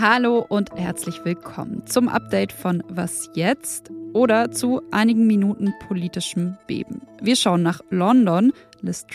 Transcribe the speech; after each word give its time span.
Hallo 0.00 0.44
und 0.48 0.70
herzlich 0.76 1.24
willkommen 1.24 1.86
zum 1.86 2.08
Update 2.08 2.52
von 2.52 2.84
Was 2.88 3.30
jetzt 3.34 3.90
oder 4.12 4.50
zu 4.50 4.82
einigen 4.90 5.26
Minuten 5.26 5.72
politischem 5.88 6.56
Beben. 6.66 7.02
Wir 7.20 7.36
schauen 7.36 7.62
nach 7.62 7.80
London, 7.90 8.52
Liz 8.80 9.06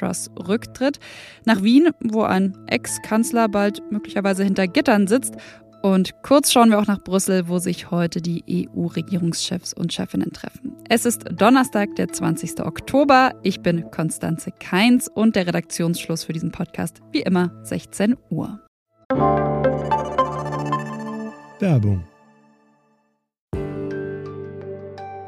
Rücktritt, 0.47 0.99
nach 1.46 1.64
Wien, 1.64 1.92
wo 2.02 2.24
ein 2.24 2.58
Ex-Kanzler 2.68 3.48
bald 3.50 3.82
möglicherweise 3.92 4.44
hinter 4.44 4.68
Gittern 4.68 5.08
sitzt 5.08 5.36
und 5.84 6.24
kurz 6.24 6.52
schauen 6.52 6.70
wir 6.70 6.79
auch 6.79 6.88
nach 6.88 7.04
Brüssel, 7.04 7.49
wo 7.49 7.60
sich 7.60 7.92
heute 7.92 8.22
die 8.22 8.68
EU-Regierungschefs 8.74 9.74
und 9.74 9.92
Chefinnen 9.92 10.31
treffen. 10.31 10.72
Es 10.90 11.06
ist 11.06 11.26
Donnerstag, 11.29 11.96
der 11.98 12.08
20. 12.08 12.62
Oktober. 12.62 13.34
Ich 13.44 13.62
bin 13.62 13.92
Konstanze 13.92 14.52
Keins 14.52 15.10
und 15.10 15.35
der 15.35 15.46
Redaktionsschluss 15.46 16.23
für 16.23 16.34
diesen 16.34 16.52
Podcast 16.52 17.02
wie 17.12 17.21
immer 17.21 17.52
16 17.63 18.16
Uhr. 18.30 18.59
Werbung. 21.59 22.04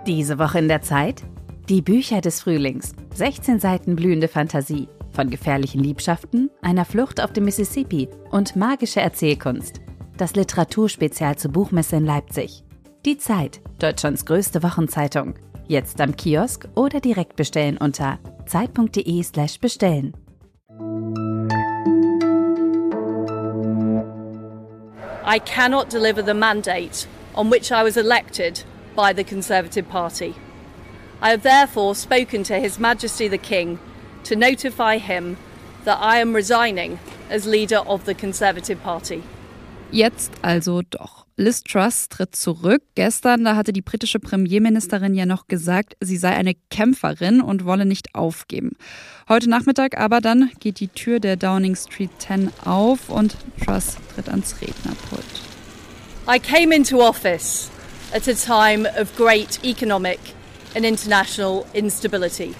Diese 0.08 0.40
Woche 0.40 0.60
in 0.60 0.70
der 0.70 0.82
Zeit? 0.82 1.24
Die 1.68 1.82
Bücher 1.82 2.22
des 2.22 2.42
Frühlings. 2.42 2.94
16 3.16 3.60
Seiten 3.60 3.96
blühende 3.96 4.30
Fantasie. 4.30 4.88
Von 5.12 5.30
gefährlichen 5.30 5.82
Liebschaften, 5.82 6.50
einer 6.62 6.86
Flucht 6.86 7.22
auf 7.22 7.34
dem 7.34 7.46
Mississippi 7.46 8.08
und 8.32 8.56
magische 8.56 9.02
Erzählkunst. 9.02 9.82
Das 10.18 10.34
Literaturspezial 10.34 11.36
zur 11.36 11.52
Buchmesse 11.52 11.98
in 11.98 12.06
Leipzig. 12.06 12.64
Die 13.06 13.18
Zeit, 13.18 13.60
Deutschlands 13.80 14.26
größte 14.26 14.64
Wochenzeitung. 14.64 15.34
Jetzt 15.68 16.00
am 16.00 16.16
Kiosk 16.16 16.70
oder 16.74 17.02
direkt 17.02 17.36
bestellen 17.36 17.78
unter 17.78 18.20
zeit.de/slash 18.46 19.60
bestellen. 19.60 20.14
I 25.28 25.40
cannot 25.40 25.92
deliver 25.92 26.24
the 26.24 26.34
mandate 26.34 27.08
on 27.34 27.52
which 27.52 27.72
I 27.72 27.84
was 27.84 27.98
elected 27.98 28.64
by 28.96 29.12
the 29.14 29.24
Conservative 29.26 29.90
Party. 29.90 30.34
I 31.22 31.32
have 31.32 31.42
therefore 31.42 31.94
spoken 31.94 32.44
to 32.44 32.54
His 32.54 32.80
Majesty 32.80 33.28
the 33.28 33.38
King 33.38 33.80
to 34.24 34.36
notify 34.36 34.98
him 34.98 35.36
that 35.84 36.00
I 36.00 36.22
am 36.22 36.34
resigning 36.34 37.00
as 37.30 37.46
leader 37.46 37.80
of 37.86 38.06
the 38.06 38.14
Conservative 38.14 38.82
Party. 38.82 39.24
Jetzt 39.92 40.32
also 40.42 40.82
doch. 40.90 41.26
Liz 41.38 41.64
Truss 41.64 42.08
tritt 42.08 42.36
zurück. 42.36 42.82
Gestern, 42.96 43.44
da 43.44 43.56
hatte 43.56 43.74
die 43.74 43.82
britische 43.82 44.20
Premierministerin 44.20 45.14
ja 45.14 45.26
noch 45.26 45.48
gesagt, 45.48 45.96
sie 46.00 46.18
sei 46.18 46.30
eine 46.30 46.54
Kämpferin 46.70 47.42
und 47.42 47.66
wolle 47.66 47.86
nicht 47.86 48.16
aufgeben. 48.16 48.72
Heute 49.28 49.50
Nachmittag 49.50 49.98
aber 49.98 50.22
dann 50.22 50.52
geht 50.60 50.80
die 50.80 50.88
Tür 50.88 51.20
der 51.20 51.36
Downing 51.36 51.76
Street 51.76 52.12
10 52.20 52.52
auf 52.64 53.10
und 53.10 53.36
Truss 53.64 53.98
tritt 54.14 54.30
ans 54.30 54.56
Rednerpult. 54.62 55.26
I 56.28 56.40
came 56.40 56.74
into 56.74 57.02
office 57.02 57.70
at 58.14 58.28
a 58.28 58.34
time 58.34 58.88
of 59.00 59.16
great 59.18 59.60
economic 59.64 60.20
and 60.74 60.86
international 60.86 61.66
instability. 61.74 62.56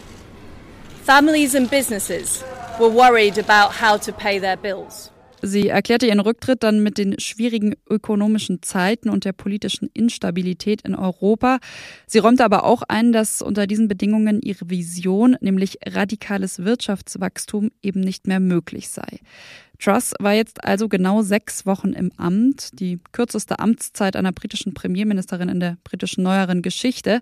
Families 1.04 1.56
and 1.56 1.70
businesses 1.70 2.44
were 2.80 2.90
worried 2.90 3.38
about 3.40 3.82
how 3.82 3.98
to 3.98 4.12
pay 4.12 4.40
their 4.40 4.58
bills. 4.58 5.12
Sie 5.46 5.70
erklärte 5.70 6.08
ihren 6.08 6.20
Rücktritt 6.20 6.64
dann 6.64 6.82
mit 6.82 6.98
den 6.98 7.20
schwierigen 7.20 7.76
ökonomischen 7.88 8.64
Zeiten 8.64 9.10
und 9.10 9.26
der 9.26 9.34
politischen 9.34 9.90
Instabilität 9.94 10.82
in 10.82 10.96
Europa. 10.96 11.60
Sie 12.08 12.18
räumte 12.18 12.44
aber 12.44 12.64
auch 12.64 12.82
ein, 12.88 13.12
dass 13.12 13.44
unter 13.44 13.68
diesen 13.68 13.88
Bedingungen 13.88 14.42
ihre 14.42 14.70
Vision, 14.72 15.38
nämlich 15.42 15.78
radikales 15.86 16.64
Wirtschaftswachstum, 16.66 17.70
eben 17.84 18.00
nicht 18.00 18.26
mehr 18.26 18.40
möglich 18.40 18.90
sei. 18.90 19.20
Truss 19.80 20.14
war 20.20 20.34
jetzt 20.34 20.64
also 20.64 20.88
genau 20.88 21.22
sechs 21.22 21.66
Wochen 21.66 21.94
im 21.94 22.12
Amt, 22.18 22.80
die 22.80 23.00
kürzeste 23.12 23.60
Amtszeit 23.60 24.16
einer 24.16 24.32
britischen 24.32 24.74
Premierministerin 24.74 25.50
in 25.50 25.60
der 25.60 25.78
britischen 25.84 26.24
neueren 26.24 26.62
Geschichte. 26.62 27.22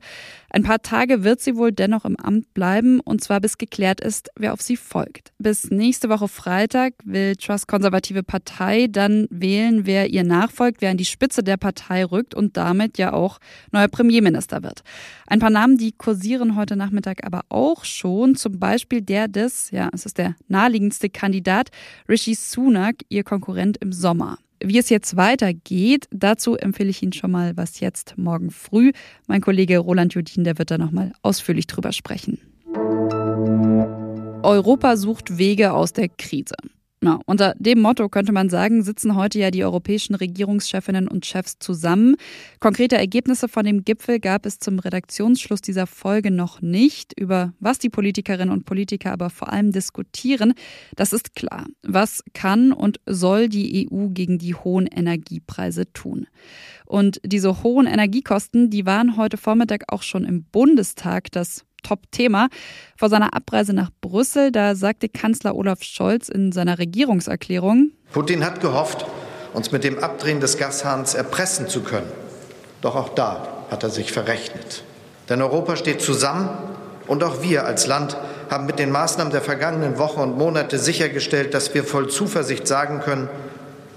Ein 0.49 0.63
paar 0.63 0.81
Tage 0.81 1.23
wird 1.23 1.41
sie 1.41 1.55
wohl 1.55 1.71
dennoch 1.71 2.05
im 2.05 2.15
Amt 2.15 2.53
bleiben, 2.53 2.99
und 2.99 3.23
zwar 3.23 3.39
bis 3.39 3.57
geklärt 3.57 4.01
ist, 4.01 4.29
wer 4.35 4.53
auf 4.53 4.61
sie 4.61 4.77
folgt. 4.77 5.31
Bis 5.39 5.71
nächste 5.71 6.09
Woche 6.09 6.27
Freitag 6.27 6.93
will 7.03 7.35
Truss 7.35 7.67
konservative 7.67 8.23
Partei 8.23 8.87
dann 8.87 9.27
wählen, 9.29 9.85
wer 9.85 10.09
ihr 10.09 10.23
nachfolgt, 10.23 10.81
wer 10.81 10.91
an 10.91 10.97
die 10.97 11.05
Spitze 11.05 11.43
der 11.43 11.57
Partei 11.57 12.05
rückt 12.05 12.35
und 12.35 12.57
damit 12.57 12.97
ja 12.97 13.13
auch 13.13 13.39
neuer 13.71 13.87
Premierminister 13.87 14.63
wird. 14.63 14.83
Ein 15.27 15.39
paar 15.39 15.49
Namen, 15.49 15.77
die 15.77 15.91
kursieren 15.91 16.55
heute 16.55 16.75
Nachmittag 16.75 17.25
aber 17.25 17.41
auch 17.49 17.85
schon, 17.85 18.35
zum 18.35 18.59
Beispiel 18.59 19.01
der 19.01 19.27
des, 19.27 19.71
ja, 19.71 19.89
es 19.93 20.05
ist 20.05 20.17
der 20.17 20.35
naheliegendste 20.47 21.09
Kandidat, 21.09 21.69
Rishi 22.07 22.35
Sunak, 22.51 22.97
ihr 23.09 23.23
Konkurrent 23.23 23.77
im 23.77 23.93
Sommer. 23.93 24.37
Wie 24.63 24.77
es 24.77 24.89
jetzt 24.89 25.17
weitergeht, 25.17 26.07
dazu 26.11 26.55
empfehle 26.55 26.89
ich 26.89 27.03
Ihnen 27.03 27.13
schon 27.13 27.31
mal 27.31 27.57
was 27.57 27.79
jetzt 27.79 28.17
morgen 28.17 28.49
früh. 28.49 28.91
Mein 29.27 29.41
Kollege 29.41 29.77
Roland 29.79 30.13
Judin, 30.13 30.43
der 30.43 30.57
wird 30.57 30.71
da 30.71 30.77
nochmal 30.77 31.11
ausführlich 31.21 31.67
drüber 31.67 31.91
sprechen. 31.91 32.39
Europa 34.43 34.97
sucht 34.97 35.37
Wege 35.37 35.73
aus 35.73 35.93
der 35.93 36.09
Krise. 36.09 36.55
Ja, 37.03 37.19
unter 37.25 37.53
dem 37.59 37.81
Motto 37.81 38.07
könnte 38.07 38.31
man 38.31 38.49
sagen, 38.49 38.81
sitzen 38.81 39.15
heute 39.15 39.37
ja 39.37 39.51
die 39.51 39.65
europäischen 39.65 40.15
Regierungschefinnen 40.15 41.09
und 41.09 41.25
Chefs 41.25 41.59
zusammen. 41.59 42.15
Konkrete 42.61 42.95
Ergebnisse 42.95 43.49
von 43.49 43.65
dem 43.65 43.83
Gipfel 43.83 44.21
gab 44.21 44.45
es 44.45 44.57
zum 44.57 44.79
Redaktionsschluss 44.79 45.59
dieser 45.59 45.85
Folge 45.85 46.31
noch 46.31 46.61
nicht. 46.61 47.11
Über 47.19 47.51
was 47.59 47.77
die 47.77 47.89
Politikerinnen 47.89 48.53
und 48.53 48.63
Politiker 48.63 49.11
aber 49.11 49.29
vor 49.29 49.51
allem 49.51 49.73
diskutieren, 49.73 50.53
das 50.95 51.11
ist 51.11 51.35
klar. 51.35 51.65
Was 51.81 52.23
kann 52.33 52.71
und 52.71 53.01
soll 53.05 53.49
die 53.49 53.89
EU 53.91 54.07
gegen 54.07 54.37
die 54.37 54.55
hohen 54.55 54.87
Energiepreise 54.87 55.91
tun? 55.91 56.27
Und 56.85 57.19
diese 57.25 57.63
hohen 57.63 57.85
Energiekosten, 57.85 58.69
die 58.69 58.85
waren 58.85 59.17
heute 59.17 59.35
Vormittag 59.35 59.91
auch 59.91 60.03
schon 60.03 60.23
im 60.23 60.45
Bundestag 60.45 61.31
das 61.33 61.65
Top-Thema. 61.83 62.47
Vor 62.97 63.09
seiner 63.09 63.35
Abreise 63.35 63.73
nach 63.73 63.91
Brüssel, 64.01 64.51
da 64.51 64.75
sagte 64.75 65.09
Kanzler 65.09 65.55
Olaf 65.55 65.83
Scholz 65.83 66.29
in 66.29 66.51
seiner 66.51 66.79
Regierungserklärung, 66.79 67.91
Putin 68.11 68.43
hat 68.45 68.61
gehofft, 68.61 69.05
uns 69.53 69.71
mit 69.71 69.83
dem 69.83 69.99
Abdrehen 69.99 70.39
des 70.39 70.57
Gashahns 70.57 71.13
erpressen 71.13 71.67
zu 71.67 71.81
können. 71.81 72.11
Doch 72.81 72.95
auch 72.95 73.09
da 73.09 73.65
hat 73.69 73.83
er 73.83 73.89
sich 73.89 74.11
verrechnet. 74.11 74.83
Denn 75.29 75.41
Europa 75.41 75.75
steht 75.75 76.01
zusammen 76.01 76.49
und 77.07 77.23
auch 77.23 77.41
wir 77.41 77.65
als 77.65 77.87
Land 77.87 78.17
haben 78.49 78.65
mit 78.65 78.79
den 78.79 78.91
Maßnahmen 78.91 79.31
der 79.31 79.41
vergangenen 79.41 79.97
Wochen 79.97 80.19
und 80.19 80.37
Monate 80.37 80.77
sichergestellt, 80.77 81.53
dass 81.53 81.73
wir 81.73 81.83
voll 81.83 82.09
Zuversicht 82.09 82.67
sagen 82.67 82.99
können, 82.99 83.29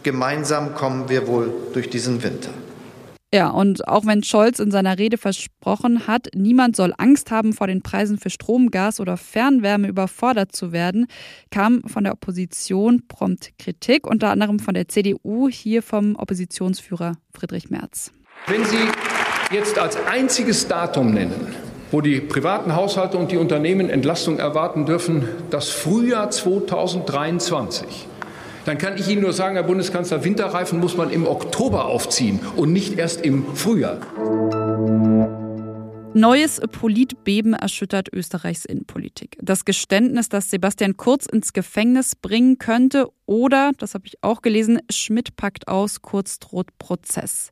gemeinsam 0.02 0.74
kommen 0.74 1.08
wir 1.08 1.26
wohl 1.26 1.52
durch 1.72 1.90
diesen 1.90 2.22
Winter. 2.22 2.50
Ja, 3.34 3.50
und 3.50 3.88
auch 3.88 4.06
wenn 4.06 4.22
Scholz 4.22 4.60
in 4.60 4.70
seiner 4.70 4.98
Rede 4.98 5.18
versprochen 5.18 6.06
hat, 6.06 6.28
niemand 6.34 6.76
soll 6.76 6.94
Angst 6.96 7.32
haben, 7.32 7.52
vor 7.52 7.66
den 7.66 7.82
Preisen 7.82 8.18
für 8.18 8.30
Strom, 8.30 8.70
Gas 8.70 9.00
oder 9.00 9.16
Fernwärme 9.16 9.88
überfordert 9.88 10.54
zu 10.54 10.70
werden, 10.70 11.06
kam 11.50 11.82
von 11.82 12.04
der 12.04 12.12
Opposition 12.12 13.02
prompt 13.08 13.50
Kritik, 13.58 14.06
unter 14.06 14.30
anderem 14.30 14.60
von 14.60 14.74
der 14.74 14.86
CDU, 14.88 15.48
hier 15.48 15.82
vom 15.82 16.14
Oppositionsführer 16.14 17.14
Friedrich 17.32 17.68
Merz. 17.68 18.12
Wenn 18.46 18.64
Sie 18.64 18.78
jetzt 19.52 19.76
als 19.78 19.96
einziges 20.06 20.68
Datum 20.68 21.12
nennen, 21.12 21.54
wo 21.90 22.00
die 22.00 22.20
privaten 22.20 22.76
Haushalte 22.76 23.18
und 23.18 23.32
die 23.32 23.38
Unternehmen 23.38 23.90
Entlastung 23.90 24.38
erwarten 24.38 24.86
dürfen, 24.86 25.28
das 25.50 25.70
Frühjahr 25.70 26.30
2023, 26.30 28.06
dann 28.66 28.78
kann 28.78 28.98
ich 28.98 29.08
Ihnen 29.08 29.22
nur 29.22 29.32
sagen, 29.32 29.54
Herr 29.54 29.62
Bundeskanzler, 29.62 30.24
Winterreifen 30.24 30.80
muss 30.80 30.96
man 30.96 31.10
im 31.10 31.26
Oktober 31.26 31.86
aufziehen 31.86 32.40
und 32.56 32.72
nicht 32.72 32.98
erst 32.98 33.24
im 33.24 33.54
Frühjahr. 33.54 34.00
Neues 36.14 36.60
Politbeben 36.72 37.52
erschüttert 37.52 38.08
Österreichs 38.12 38.64
Innenpolitik. 38.64 39.38
Das 39.40 39.64
Geständnis, 39.64 40.28
das 40.28 40.50
Sebastian 40.50 40.96
Kurz 40.96 41.26
ins 41.26 41.52
Gefängnis 41.52 42.16
bringen 42.16 42.58
könnte 42.58 43.08
oder, 43.26 43.72
das 43.78 43.94
habe 43.94 44.06
ich 44.06 44.22
auch 44.22 44.40
gelesen, 44.40 44.80
Schmidt 44.90 45.36
packt 45.36 45.68
aus, 45.68 46.00
Kurz 46.00 46.38
droht 46.38 46.78
Prozess. 46.78 47.50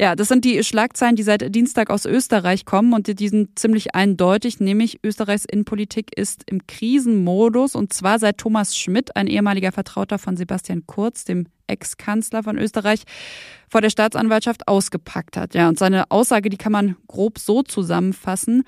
Ja, 0.00 0.14
das 0.14 0.28
sind 0.28 0.44
die 0.44 0.62
Schlagzeilen, 0.62 1.16
die 1.16 1.24
seit 1.24 1.54
Dienstag 1.54 1.90
aus 1.90 2.06
Österreich 2.06 2.64
kommen 2.64 2.92
und 2.92 3.18
die 3.18 3.28
sind 3.28 3.58
ziemlich 3.58 3.94
eindeutig, 3.94 4.60
nämlich 4.60 5.00
Österreichs 5.02 5.44
Innenpolitik 5.44 6.16
ist 6.16 6.44
im 6.46 6.66
Krisenmodus 6.66 7.74
und 7.74 7.92
zwar 7.92 8.18
seit 8.18 8.38
Thomas 8.38 8.76
Schmidt, 8.76 9.16
ein 9.16 9.26
ehemaliger 9.26 9.72
Vertrauter 9.72 10.18
von 10.18 10.36
Sebastian 10.36 10.86
Kurz, 10.86 11.24
dem 11.24 11.46
Ex-Kanzler 11.66 12.44
von 12.44 12.58
Österreich, 12.58 13.02
vor 13.68 13.80
der 13.80 13.90
Staatsanwaltschaft 13.90 14.68
ausgepackt 14.68 15.36
hat. 15.36 15.54
Ja, 15.54 15.68
und 15.68 15.78
seine 15.78 16.10
Aussage, 16.10 16.48
die 16.48 16.56
kann 16.56 16.72
man 16.72 16.96
grob 17.08 17.38
so 17.38 17.62
zusammenfassen. 17.62 18.62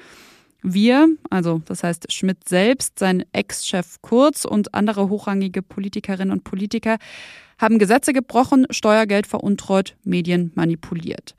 Wir, 0.62 1.08
also 1.30 1.62
das 1.64 1.84
heißt 1.84 2.12
Schmidt 2.12 2.48
selbst, 2.48 2.98
sein 2.98 3.24
Ex-Chef 3.32 3.96
Kurz 4.02 4.44
und 4.44 4.74
andere 4.74 5.08
hochrangige 5.08 5.62
Politikerinnen 5.62 6.32
und 6.32 6.44
Politiker, 6.44 6.98
haben 7.58 7.78
Gesetze 7.78 8.12
gebrochen, 8.12 8.66
Steuergeld 8.70 9.26
veruntreut, 9.26 9.96
Medien 10.04 10.52
manipuliert. 10.54 11.34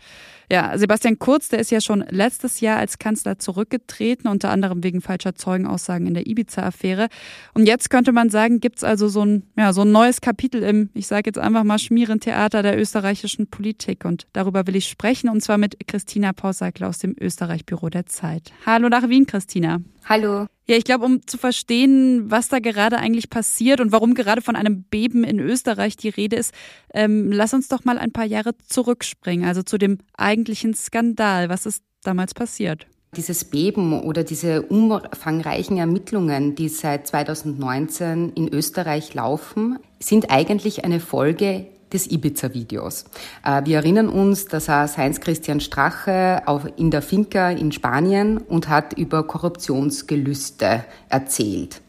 Ja, 0.52 0.76
Sebastian 0.76 1.20
Kurz, 1.20 1.50
der 1.50 1.60
ist 1.60 1.70
ja 1.70 1.80
schon 1.80 2.04
letztes 2.10 2.60
Jahr 2.60 2.80
als 2.80 2.98
Kanzler 2.98 3.38
zurückgetreten, 3.38 4.28
unter 4.28 4.50
anderem 4.50 4.84
wegen 4.84 5.00
falscher 5.00 5.36
Zeugenaussagen 5.36 6.08
in 6.08 6.16
der 6.16 6.26
Ibiza-Affäre. 6.26 7.08
Und 7.54 7.68
jetzt 7.68 7.92
könnte 7.92 8.12
man 8.12 8.32
sagen, 8.32 8.60
gibt's 8.60 8.84
also 8.84 9.10
so 9.10 9.24
ein, 9.24 9.44
ja, 9.56 9.74
so 9.74 9.82
ein 9.82 9.92
neues 9.92 10.22
Kapitel 10.22 10.64
im, 10.64 10.90
ich 10.96 11.06
sage 11.06 11.28
jetzt 11.28 11.38
einfach 11.38 11.64
mal, 11.64 11.78
Schmierentheater 11.78 12.64
der 12.64 12.80
österreichischen 12.80 13.46
Politik. 13.46 14.06
Und 14.06 14.26
darüber 14.34 14.66
will 14.66 14.76
ich 14.76 14.88
sprechen, 14.88 15.30
und 15.30 15.42
zwar 15.42 15.60
mit 15.60 15.88
Christina 15.88 16.34
Pausakler 16.34 16.88
aus 16.90 16.98
dem 16.98 17.16
Österreich-Büro 17.20 17.90
der 17.90 18.08
Zeit. 18.08 18.52
Hallo 18.66 18.90
nach 18.90 19.08
Wien, 19.08 19.28
Christina. 19.28 19.82
Hallo. 20.10 20.48
Ja, 20.66 20.76
ich 20.76 20.86
glaube, 20.86 21.06
um 21.06 21.28
zu 21.28 21.38
verstehen, 21.38 22.32
was 22.32 22.48
da 22.50 22.58
gerade 22.58 22.98
eigentlich 22.98 23.30
passiert 23.30 23.80
und 23.80 23.92
warum 23.92 24.16
gerade 24.16 24.42
von 24.42 24.56
einem 24.56 24.82
Beben 24.82 25.24
in 25.24 25.40
Österreich 25.40 25.98
die 25.98 26.10
Rede 26.10 26.36
ist, 26.36 26.52
ähm, 26.96 27.32
lass 27.32 27.54
uns 27.54 27.68
doch 27.68 27.86
mal 27.86 28.00
ein 28.00 28.12
paar 28.12 28.26
Jahre 28.26 28.58
zurückspringen, 28.58 29.48
also 29.48 29.62
zu 29.62 29.78
dem 29.78 30.00
eigentlichen 30.18 30.74
Skandal. 30.74 31.50
Was 31.50 31.68
ist 31.68 31.84
damals 32.02 32.34
passiert? 32.34 32.88
Dieses 33.16 33.46
Beben 33.46 34.02
oder 34.02 34.24
diese 34.24 34.64
umfangreichen 34.64 35.78
Ermittlungen, 35.78 36.56
die 36.56 36.70
seit 36.70 37.06
2019 37.06 38.34
in 38.34 38.52
Österreich 38.52 39.14
laufen, 39.14 39.78
sind 40.00 40.32
eigentlich 40.32 40.86
eine 40.86 41.00
Folge 41.00 41.68
des 41.94 42.10
Ibiza-Videos. 42.10 43.06
Äh, 43.44 43.62
wir 43.66 43.78
erinnern 43.78 44.10
uns, 44.10 44.46
da 44.46 44.60
saß 44.60 44.98
Heinz-Christian 44.98 45.60
Strache 45.60 46.42
in 46.78 46.92
der 46.92 47.02
Finca 47.02 47.50
in 47.50 47.72
Spanien 47.72 48.38
und 48.38 48.70
hat 48.70 48.94
über 48.94 49.24
Korruptionsgelüste 49.24 50.86
erzählt. 51.10 51.82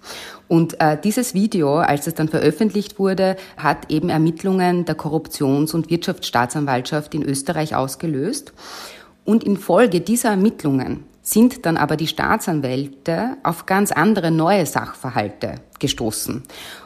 Und 0.49 0.81
äh, 0.81 0.99
dieses 1.03 1.33
Video, 1.33 1.77
als 1.77 2.07
es 2.09 2.15
dann 2.15 2.29
veröffentlicht 2.29 2.99
wurde, 2.99 3.37
hat 3.57 3.91
eben 3.91 4.09
Ermittlungen 4.09 4.85
der 4.85 4.97
Korruptions- 4.97 5.75
und 5.75 5.91
Wirtschaftsstaatsanwaltschaft 5.91 7.15
in 7.15 7.23
Österreich 7.23 7.77
ausgelöst. 7.77 8.53
Und 9.25 9.45
infolge 9.45 10.01
dieser 10.01 10.31
Ermittlungen 10.31 11.05
sind 11.23 11.67
dann 11.67 11.77
aber 11.77 11.97
die 11.97 12.07
Staatsanwälte 12.07 13.37
auf 13.43 13.67
ganz 13.67 13.93
andere 13.93 14.31
neue 14.31 14.67
Sachverhalte 14.67 15.57
gestoßen. 15.79 16.43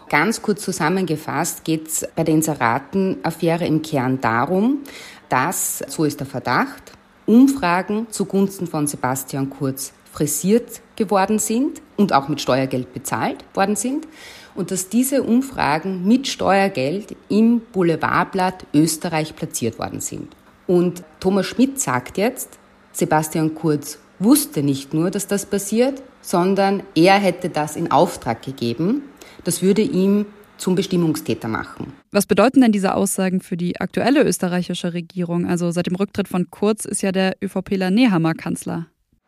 Ganz 0.08 0.42
kurz 0.42 0.62
zusammengefasst 0.62 1.64
geht 1.64 1.88
es 1.88 2.06
bei 2.14 2.24
der 2.24 2.34
Inseratenaffäre 2.34 3.66
im 3.66 3.82
Kern 3.82 4.20
darum, 4.20 4.80
dass, 5.28 5.78
so 5.88 6.04
ist 6.04 6.20
der 6.20 6.26
Verdacht, 6.26 6.92
Umfragen 7.26 8.06
zugunsten 8.10 8.66
von 8.66 8.86
Sebastian 8.86 9.50
Kurz 9.50 9.92
frisiert 10.12 10.80
geworden 10.94 11.38
sind 11.38 11.80
und 11.96 12.12
auch 12.12 12.28
mit 12.28 12.40
Steuergeld 12.40 12.92
bezahlt 12.92 13.44
worden 13.54 13.76
sind 13.76 14.06
und 14.54 14.70
dass 14.70 14.88
diese 14.88 15.22
Umfragen 15.22 16.06
mit 16.06 16.28
Steuergeld 16.28 17.16
im 17.28 17.60
Boulevardblatt 17.72 18.66
Österreich 18.72 19.34
platziert 19.34 19.78
worden 19.78 20.00
sind. 20.00 20.36
Und 20.66 21.02
Thomas 21.18 21.46
Schmidt 21.46 21.80
sagt 21.80 22.18
jetzt, 22.18 22.58
Sebastian 22.92 23.54
Kurz 23.54 23.98
wusste 24.24 24.62
nicht 24.62 24.92
nur, 24.94 25.10
dass 25.10 25.26
das 25.26 25.46
passiert, 25.46 26.02
sondern 26.20 26.82
er 26.94 27.14
hätte 27.14 27.50
das 27.50 27.76
in 27.76 27.90
Auftrag 27.90 28.42
gegeben. 28.42 29.02
Das 29.44 29.62
würde 29.62 29.82
ihm 29.82 30.26
zum 30.56 30.74
Bestimmungstäter 30.74 31.48
machen. 31.48 31.92
Was 32.10 32.26
bedeuten 32.26 32.60
denn 32.60 32.72
diese 32.72 32.94
Aussagen 32.94 33.40
für 33.40 33.56
die 33.56 33.80
aktuelle 33.80 34.22
österreichische 34.24 34.94
Regierung? 34.94 35.46
Also 35.46 35.70
seit 35.70 35.86
dem 35.86 35.96
Rücktritt 35.96 36.28
von 36.28 36.50
Kurz 36.50 36.84
ist 36.84 37.02
ja 37.02 37.12
der 37.12 37.36
ÖVPler 37.42 37.90
Nehammer 37.90 38.34
Kanzler. 38.34 38.86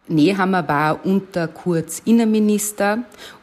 Nehammer 0.09 0.69
war 0.69 1.05
unter 1.05 1.49
Kurz 1.49 2.01
Innenminister 2.05 2.99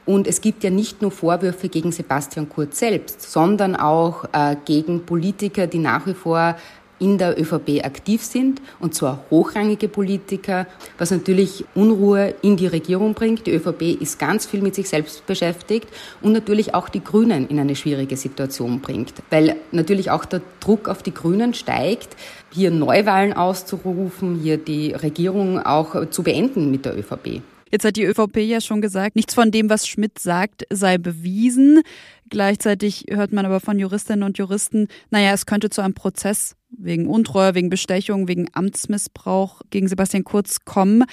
und 0.06 0.28
es 0.28 0.40
gibt 0.40 0.64
ja 0.64 0.70
nicht 0.70 1.02
nur 1.02 1.12
Vorwürfe 1.12 1.68
gegen 1.68 1.92
Sebastian 1.92 2.48
Kurz 2.48 2.80
selbst, 2.80 3.22
sondern 3.22 3.76
auch 3.76 4.24
äh, 4.32 4.56
gegen 4.64 5.06
Politiker, 5.06 5.68
die 5.68 5.80
nach 5.80 6.08
wie 6.08 6.14
vor 6.14 6.56
in 7.04 7.18
der 7.18 7.38
ÖVP 7.38 7.84
aktiv 7.84 8.24
sind, 8.24 8.62
und 8.80 8.96
zwar 8.96 9.26
hochrangige 9.30 9.90
Politiker, 9.90 10.68
was 10.98 11.12
natürlich 11.12 11.66
Unruhe 11.76 12.34
in 12.42 12.56
die 12.56 12.68
Regierung 12.68 13.14
bringt. 13.14 13.46
Die 13.46 13.52
ÖVP 13.52 14.02
ist 14.02 14.20
ganz 14.20 14.46
viel 14.46 14.62
mit 14.62 14.74
sich 14.74 14.88
selbst 14.88 15.26
beschäftigt 15.26 15.90
und 16.22 16.32
natürlich 16.32 16.74
auch 16.74 16.88
die 16.88 17.04
Grünen 17.04 17.50
in 17.50 17.60
eine 17.60 17.76
schwierige 17.76 18.16
Situation 18.16 18.80
bringt, 18.80 19.16
weil 19.30 19.58
natürlich 19.74 20.12
auch 20.12 20.24
der 20.24 20.42
Druck 20.62 20.88
auf 20.88 21.04
die 21.04 21.14
Grünen 21.14 21.54
steigt, 21.54 22.16
hier 22.54 22.72
Neuwahlen 22.72 23.34
auszurufen, 23.34 24.40
hier 24.42 24.58
die 24.58 24.94
Regierung 24.94 25.60
auch 25.60 26.10
zu 26.10 26.24
beenden 26.24 26.72
mit 26.72 26.86
der 26.86 26.98
ÖVP. 26.98 27.42
Jetzt 27.70 27.86
hat 27.86 27.96
die 27.96 28.04
ÖVP 28.04 28.38
ja 28.38 28.62
schon 28.62 28.82
gesagt, 28.82 29.16
nichts 29.16 29.34
von 29.34 29.50
dem, 29.50 29.68
was 29.68 29.88
Schmidt 29.88 30.20
sagt, 30.20 30.64
sei 30.70 31.00
bewiesen. 31.00 31.82
Gleichzeitig 32.30 33.06
hört 33.10 33.34
man 33.34 33.48
aber 33.48 33.60
von 33.60 33.80
Juristinnen 33.80 34.22
und 34.22 34.38
Juristen, 34.38 34.88
naja, 35.10 35.34
es 35.34 35.48
könnte 35.48 35.72
zu 35.72 35.82
einem 35.82 35.96
Prozess 35.96 36.56
wegen 36.78 37.08
Untreue, 37.08 37.56
wegen 37.56 37.70
Bestechung, 37.70 38.28
wegen 38.28 38.48
Amtsmissbrauch 38.54 39.62
gegen 39.70 39.88
Sebastian 39.88 40.24
Kurz 40.24 40.66
kommen. 40.66 41.06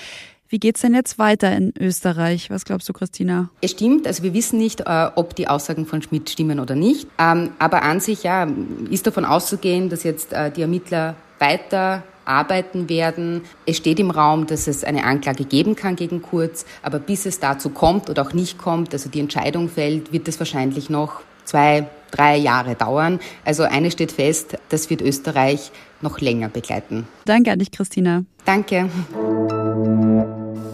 Wie 0.48 0.58
geht's 0.58 0.80
denn 0.80 0.94
jetzt 0.94 1.18
weiter 1.18 1.54
in 1.56 1.72
Österreich? 1.78 2.50
Was 2.50 2.64
glaubst 2.64 2.88
du, 2.88 2.92
Christina? 2.92 3.50
Es 3.60 3.70
stimmt, 3.70 4.08
also 4.08 4.24
wir 4.24 4.34
wissen 4.34 4.58
nicht, 4.58 4.80
äh, 4.80 5.08
ob 5.14 5.36
die 5.36 5.46
Aussagen 5.46 5.86
von 5.86 6.02
Schmidt 6.02 6.28
stimmen 6.28 6.58
oder 6.58 6.74
nicht. 6.74 7.06
Ähm, 7.18 7.50
aber 7.60 7.82
an 7.82 8.00
sich, 8.00 8.24
ja, 8.24 8.48
ist 8.90 9.06
davon 9.06 9.24
auszugehen, 9.24 9.90
dass 9.90 10.02
jetzt 10.02 10.32
äh, 10.32 10.50
die 10.50 10.62
Ermittler 10.62 11.14
weiter 11.38 12.02
arbeiten 12.24 12.88
werden. 12.88 13.42
Es 13.64 13.76
steht 13.76 14.00
im 14.00 14.10
Raum, 14.10 14.46
dass 14.46 14.66
es 14.66 14.82
eine 14.82 15.04
Anklage 15.04 15.44
geben 15.44 15.76
kann 15.76 15.96
gegen 15.96 16.20
Kurz, 16.20 16.64
aber 16.82 16.98
bis 16.98 17.26
es 17.26 17.38
dazu 17.38 17.70
kommt 17.70 18.10
oder 18.10 18.22
auch 18.22 18.32
nicht 18.32 18.58
kommt, 18.58 18.92
also 18.92 19.08
die 19.08 19.20
Entscheidung 19.20 19.68
fällt, 19.68 20.12
wird 20.12 20.26
es 20.28 20.38
wahrscheinlich 20.38 20.90
noch 20.90 21.22
zwei, 21.44 21.86
drei 22.10 22.36
Jahre 22.36 22.74
dauern. 22.74 23.20
Also 23.44 23.62
eines 23.62 23.92
steht 23.92 24.12
fest, 24.12 24.56
das 24.68 24.90
wird 24.90 25.02
Österreich 25.02 25.70
noch 26.00 26.20
länger 26.20 26.48
begleiten. 26.48 27.06
Danke 27.24 27.52
an 27.52 27.58
dich, 27.58 27.70
Christina. 27.70 28.24
Danke. 28.44 28.88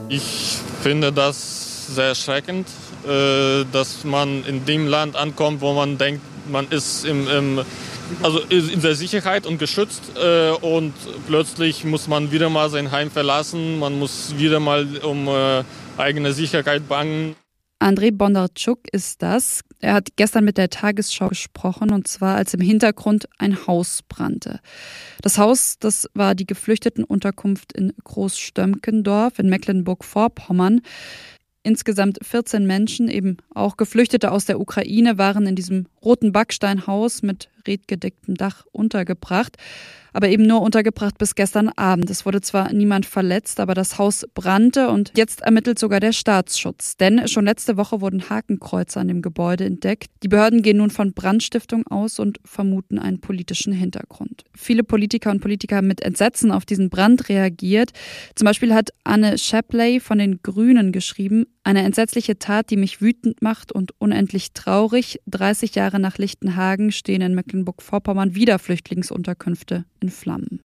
Ich 0.09 0.59
finde 0.83 1.13
das 1.13 1.95
sehr 1.95 2.09
erschreckend, 2.09 2.69
äh, 3.07 3.65
dass 3.73 4.05
man 4.05 4.45
in 4.45 4.65
dem 4.65 4.87
Land 4.87 5.17
ankommt, 5.17 5.61
wo 5.61 5.73
man 5.73 5.99
denkt, 5.99 6.23
man 6.51 6.69
ist 6.69 7.05
im, 7.05 7.29
im 7.29 7.61
also 8.23 8.39
in 8.49 8.81
der 8.81 8.95
Sicherheit 8.95 9.47
und 9.47 9.59
geschützt 9.59 10.13
äh, 10.17 10.51
und 10.51 10.95
plötzlich 11.27 11.85
muss 11.85 12.07
man 12.07 12.31
wieder 12.31 12.49
mal 12.49 12.71
sein 12.71 12.93
Heim 12.93 13.11
verlassen, 13.11 13.81
man 13.81 13.99
muss 13.99 14.35
wieder 14.37 14.61
mal 14.61 14.87
um 15.03 15.27
äh, 15.29 15.65
eigene 15.97 16.33
Sicherheit 16.33 16.89
bangen. 16.89 17.35
Andrei 17.78 18.11
Bondarchuk 18.11 18.81
ist 18.93 19.23
das. 19.23 19.61
Er 19.81 19.94
hat 19.94 20.08
gestern 20.17 20.44
mit 20.44 20.56
der 20.56 20.70
Tagesschau 20.70 21.28
gesprochen 21.28 21.90
und 21.90 22.08
zwar 22.08 22.37
als 22.37 22.55
im 22.55 22.61
Hintergrund 22.61 23.28
ein 23.38 23.67
Haus 23.67 24.00
brannte. 24.08 24.61
Das 25.20 25.37
Haus, 25.37 25.78
das 25.78 26.08
war 26.14 26.34
die 26.34 26.46
Geflüchtetenunterkunft 26.46 27.73
in 27.75 27.93
Großstömkendorf 28.02 29.38
in 29.38 29.50
Mecklenburg-Vorpommern. 29.50 30.81
Insgesamt 31.67 32.21
14 32.23 32.65
Menschen, 32.65 33.09
eben 33.09 33.39
auch 33.53 33.77
Geflüchtete 33.77 34.31
aus 34.31 34.45
der 34.45 34.61
Ukraine, 34.61 35.19
waren 35.19 35.49
in 35.49 35.57
diesem 35.57 35.89
roten 36.01 36.31
Backsteinhaus 36.31 37.23
mit 37.23 37.49
redgedecktem 37.67 38.37
Dach 38.37 38.65
untergebracht 38.70 39.56
aber 40.17 40.31
eben 40.31 40.46
nur 40.46 40.63
untergebracht 40.63 41.19
bis 41.19 41.35
gestern 41.35 41.69
Abend. 41.69 42.08
Es 42.08 42.25
wurde 42.25 42.41
zwar 42.41 42.73
niemand 42.73 43.05
verletzt, 43.05 43.61
aber 43.61 43.75
das 43.75 43.99
Haus 43.99 44.27
brannte 44.32 44.89
und 44.89 45.13
jetzt 45.15 45.43
ermittelt 45.43 45.79
sogar 45.79 46.01
der 46.01 46.13
Staatsschutz. 46.13 46.96
Denn 46.96 47.29
schon 47.29 47.44
letzte 47.44 47.77
Woche 47.77 48.01
wurden 48.01 48.31
Hakenkreuze 48.31 48.99
an 48.99 49.08
dem 49.08 49.20
Gebäude 49.20 49.67
entdeckt. 49.67 50.08
Die 50.23 50.29
Behörden 50.29 50.63
gehen 50.63 50.79
nun 50.79 50.89
von 50.89 51.13
Brandstiftung 51.13 51.87
aus 51.89 52.19
und 52.19 52.41
vermuten 52.46 52.99
einen 52.99 53.20
politischen 53.20 53.75
Hintergrund. 53.75 54.44
Viele 54.55 54.85
Politiker 54.85 55.31
und 55.31 55.43
Politiker 55.43 55.77
haben 55.77 55.87
mit 55.87 56.01
Entsetzen 56.01 56.51
auf 56.51 56.65
diesen 56.65 56.89
Brand 56.89 57.29
reagiert. 57.29 57.93
Zum 58.37 58.46
Beispiel 58.46 58.73
hat 58.73 58.94
Anne 59.05 59.37
Shapley 59.37 60.01
von 60.01 60.17
den 60.17 60.41
Grünen 60.43 60.93
geschrieben, 60.93 61.44
eine 61.67 61.82
entsetzliche 61.82 62.39
Tat, 62.39 62.70
die 62.70 62.77
mich 62.77 63.01
wütend 63.01 63.43
macht 63.43 63.73
und 63.73 63.93
unendlich 63.99 64.53
traurig. 64.53 65.20
30 65.27 65.75
Jahre 65.75 65.99
nach 65.99 66.17
Lichtenhagen 66.17 66.93
stehen 66.93 67.20
in 67.20 67.35
Mecklenburg-Vorpommern 67.35 68.37
wieder 68.37 68.61
Flüchtlingsunterkünfte 68.61 69.85
in 69.99 70.11
Flammen. 70.11 70.61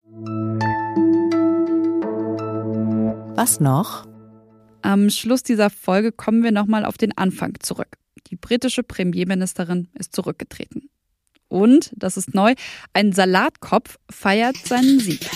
Was 3.35 3.59
noch? 3.59 4.07
Am 4.81 5.11
Schluss 5.11 5.43
dieser 5.43 5.69
Folge 5.69 6.11
kommen 6.11 6.43
wir 6.43 6.51
nochmal 6.51 6.83
auf 6.83 6.97
den 6.97 7.15
Anfang 7.15 7.53
zurück. 7.59 7.97
Die 8.31 8.35
britische 8.35 8.81
Premierministerin 8.81 9.89
ist 9.93 10.15
zurückgetreten. 10.15 10.89
Und, 11.47 11.91
das 11.95 12.17
ist 12.17 12.33
neu, 12.33 12.55
ein 12.93 13.13
Salatkopf 13.13 13.99
feiert 14.09 14.57
seinen 14.57 14.99
Sieg. 14.99 15.29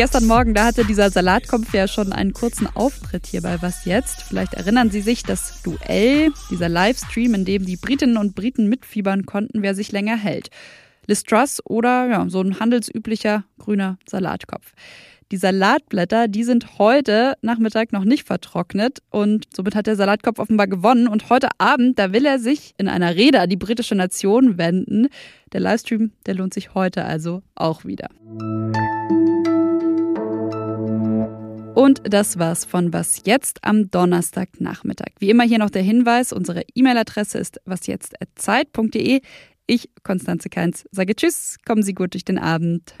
Gestern 0.00 0.26
Morgen, 0.26 0.54
da 0.54 0.64
hatte 0.64 0.86
dieser 0.86 1.10
Salatkopf 1.10 1.74
ja 1.74 1.86
schon 1.86 2.14
einen 2.14 2.32
kurzen 2.32 2.66
Auftritt 2.74 3.26
hier 3.26 3.42
bei 3.42 3.60
Was 3.60 3.84
Jetzt. 3.84 4.22
Vielleicht 4.22 4.54
erinnern 4.54 4.90
Sie 4.90 5.02
sich, 5.02 5.24
das 5.24 5.60
Duell, 5.60 6.32
dieser 6.50 6.70
Livestream, 6.70 7.34
in 7.34 7.44
dem 7.44 7.66
die 7.66 7.76
Britinnen 7.76 8.16
und 8.16 8.34
Briten 8.34 8.66
mitfiebern 8.66 9.26
konnten, 9.26 9.60
wer 9.60 9.74
sich 9.74 9.92
länger 9.92 10.16
hält. 10.16 10.48
Liz 11.06 11.22
oder 11.64 12.08
ja, 12.08 12.24
so 12.30 12.40
ein 12.40 12.58
handelsüblicher 12.58 13.44
grüner 13.58 13.98
Salatkopf. 14.08 14.72
Die 15.32 15.36
Salatblätter, 15.36 16.28
die 16.28 16.44
sind 16.44 16.78
heute 16.78 17.34
Nachmittag 17.42 17.92
noch 17.92 18.04
nicht 18.04 18.26
vertrocknet 18.26 19.00
und 19.10 19.48
somit 19.54 19.74
hat 19.74 19.86
der 19.86 19.96
Salatkopf 19.96 20.38
offenbar 20.38 20.66
gewonnen. 20.66 21.08
Und 21.08 21.28
heute 21.28 21.48
Abend, 21.58 21.98
da 21.98 22.14
will 22.14 22.24
er 22.24 22.38
sich 22.38 22.72
in 22.78 22.88
einer 22.88 23.16
Rede 23.16 23.40
an 23.40 23.50
die 23.50 23.58
britische 23.58 23.96
Nation 23.96 24.56
wenden. 24.56 25.08
Der 25.52 25.60
Livestream, 25.60 26.12
der 26.24 26.36
lohnt 26.36 26.54
sich 26.54 26.72
heute 26.72 27.04
also 27.04 27.42
auch 27.54 27.84
wieder. 27.84 28.08
Und 31.74 32.02
das 32.04 32.38
war's 32.38 32.64
von 32.64 32.92
Was 32.92 33.22
jetzt 33.24 33.60
am 33.62 33.90
Donnerstagnachmittag. 33.90 35.12
Wie 35.18 35.30
immer 35.30 35.44
hier 35.44 35.58
noch 35.58 35.70
der 35.70 35.82
Hinweis: 35.82 36.32
unsere 36.32 36.62
E-Mail-Adresse 36.74 37.38
ist 37.38 37.60
wasjetzt.zeit.de. 37.64 39.20
Ich, 39.66 39.90
Konstanze 40.02 40.48
Keins, 40.48 40.84
sage 40.90 41.14
Tschüss, 41.14 41.56
kommen 41.64 41.82
Sie 41.82 41.94
gut 41.94 42.14
durch 42.14 42.24
den 42.24 42.38
Abend. 42.38 42.94